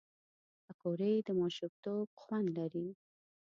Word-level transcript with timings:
پکورې 0.65 1.11
د 1.27 1.29
ماشومتوب 1.39 2.07
خوند 2.21 2.47
لري 2.57 2.87